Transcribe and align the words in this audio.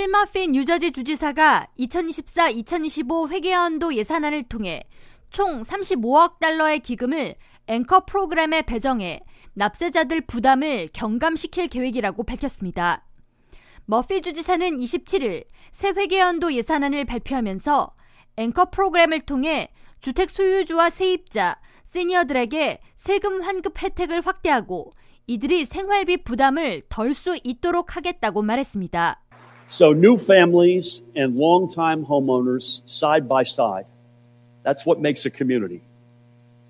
필 0.00 0.08
머피 0.08 0.48
뉴저지 0.48 0.92
주지사가 0.92 1.66
2024-2025 1.78 3.28
회계연도 3.28 3.94
예산안을 3.94 4.44
통해 4.44 4.82
총 5.28 5.60
35억 5.60 6.38
달러의 6.38 6.80
기금을 6.80 7.34
앵커 7.66 8.06
프로그램에 8.06 8.62
배정해 8.62 9.20
납세자들 9.56 10.22
부담을 10.22 10.88
경감시킬 10.94 11.68
계획이라고 11.68 12.22
밝혔습니다. 12.22 13.04
머피 13.84 14.22
주지사는 14.22 14.78
27일 14.78 15.44
새 15.70 15.90
회계연도 15.90 16.54
예산안을 16.54 17.04
발표하면서 17.04 17.94
앵커 18.38 18.70
프로그램을 18.70 19.20
통해 19.20 19.70
주택 20.00 20.30
소유주와 20.30 20.88
세입자, 20.88 21.60
시니어들에게 21.84 22.80
세금 22.96 23.42
환급 23.42 23.82
혜택을 23.82 24.22
확대하고 24.22 24.94
이들이 25.26 25.66
생활비 25.66 26.24
부담을 26.24 26.84
덜 26.88 27.12
수 27.12 27.38
있도록 27.44 27.96
하겠다고 27.96 28.40
말했습니다. 28.40 29.20
So 29.69 29.93
new 29.93 30.17
families 30.17 31.01
and 31.15 31.35
long-time 31.35 32.05
homeowners 32.05 32.81
side 32.85 33.27
by 33.27 33.43
side. 33.43 33.85
That's 34.63 34.85
what 34.85 34.99
makes 34.99 35.25
a 35.25 35.29
community. 35.29 35.81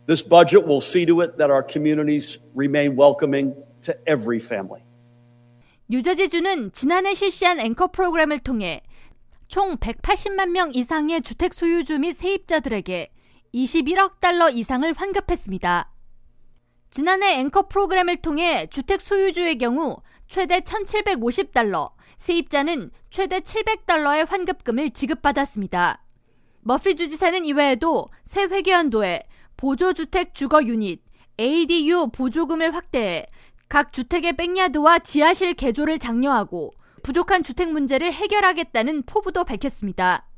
This 0.07 0.21
budget 0.21 0.65
will 0.67 0.81
see 0.81 1.05
to 1.05 1.21
it 1.21 1.37
that 1.37 1.49
our 1.49 1.63
communities 1.63 2.39
remain 2.53 2.95
welcoming 2.95 3.55
to 3.83 3.95
every 4.07 4.39
family. 4.39 4.81
뉴저지주는 5.87 6.71
지난해 6.71 7.13
실시한 7.13 7.59
앵커 7.59 7.87
프로그램을 7.87 8.39
통해 8.39 8.81
총 9.47 9.77
180만 9.77 10.49
명 10.49 10.73
이상의 10.73 11.21
주택 11.21 11.53
소유주 11.53 11.99
및 11.99 12.13
세입자들에게 12.13 13.11
21억 13.53 14.19
달러 14.19 14.49
이상을 14.49 14.91
환급했습니다. 14.93 15.91
지난해 16.90 17.38
앵커 17.38 17.68
프로그램을 17.68 18.16
통해 18.16 18.66
주택 18.66 19.00
소유주의 19.00 19.58
경우 19.58 19.98
최대 20.28 20.60
1,750달러, 20.60 21.92
세입자는 22.18 22.90
최대 23.10 23.40
700달러의 23.40 24.28
환급금을 24.28 24.90
지급받았습니다. 24.90 26.04
머피 26.62 26.96
주지사는 26.96 27.44
이외에도 27.44 28.08
새 28.24 28.42
회계연도에 28.42 29.22
보조주택 29.56 30.34
주거 30.34 30.62
유닛, 30.64 31.02
ADU 31.38 32.10
보조금을 32.12 32.74
확대해 32.74 33.26
각 33.68 33.92
주택의 33.92 34.34
백야드와 34.34 34.98
지하실 34.98 35.54
개조를 35.54 35.98
장려하고 35.98 36.72
부족한 37.02 37.42
주택 37.42 37.70
문제를 37.72 38.12
해결하겠다는 38.12 39.04
포부도 39.04 39.44
밝혔습니다. 39.44 40.29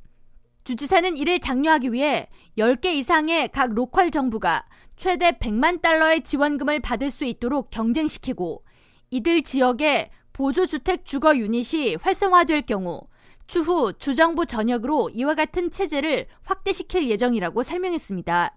주지사는 0.65 1.17
이를 1.17 1.41
장려하기 1.41 1.93
위해 1.93 2.29
10개 2.57 2.87
이상의 2.87 3.49
각 3.49 3.73
local 3.75 4.11
정부가 4.11 4.65
최대 4.97 5.33
100만 5.33 5.83
달러의 5.83 6.23
지원금을 6.23 6.81
받을 6.81 7.11
수 7.11 7.25
있도록 7.25 7.71
경쟁시키고 7.71 8.65
이들 9.11 9.43
지역에 9.43 10.11
보조주택 10.33 11.05
주거 11.05 11.37
유닛이 11.37 11.97
활성화될 11.97 12.63
경우 12.63 13.03
추후 13.47 13.93
주정부 13.99 14.47
전역으로 14.47 15.11
이와 15.11 15.35
같은 15.35 15.71
체제를 15.71 16.27
확대시킬 16.45 17.11
예정이라고 17.11 17.63
설명했습니다. 17.63 18.57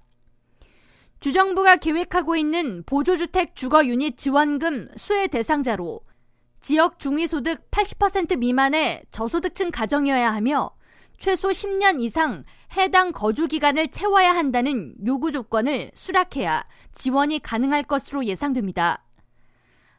주정부가 1.20 1.78
계획하고 1.78 2.36
있는 2.36 2.84
보조주택 2.86 3.56
주거 3.56 3.86
유닛 3.86 4.18
지원금 4.18 4.90
수혜 4.96 5.28
대상자로 5.28 6.02
지역 6.62 7.00
중위소득 7.00 7.70
80% 7.72 8.38
미만의 8.38 9.04
저소득층 9.12 9.72
가정이어야 9.72 10.34
하며 10.34 10.72
최소 11.18 11.50
10년 11.50 12.02
이상 12.02 12.42
해당 12.76 13.12
거주 13.12 13.48
기간을 13.48 13.90
채워야 13.90 14.36
한다는 14.36 14.96
요구 15.06 15.32
조건을 15.32 15.92
수락해야 15.94 16.64
지원이 16.94 17.40
가능할 17.40 17.84
것으로 17.84 18.26
예상됩니다. 18.26 19.04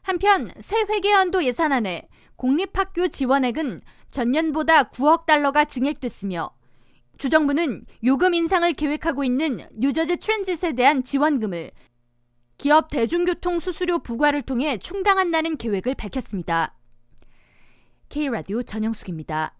한편 0.01 0.51
새 0.59 0.81
회계연도 0.81 1.43
예산안에 1.43 2.07
공립학교 2.35 3.07
지원액은 3.09 3.81
전년보다 4.11 4.89
9억 4.89 5.25
달러가 5.25 5.65
증액됐으며 5.65 6.49
주정부는 7.17 7.83
요금 8.03 8.33
인상을 8.33 8.71
계획하고 8.73 9.23
있는 9.23 9.67
뉴저지 9.73 10.17
트랜짓에 10.17 10.73
대한 10.73 11.03
지원금을 11.03 11.71
기업 12.57 12.89
대중교통 12.89 13.59
수수료 13.59 13.99
부과를 13.99 14.43
통해 14.43 14.77
충당한다는 14.77 15.57
계획을 15.57 15.95
밝혔습니다. 15.95 16.75
K라디오 18.09 18.63
전영숙입니다. 18.63 19.55